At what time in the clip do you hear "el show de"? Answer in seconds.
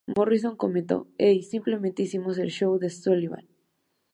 2.39-2.89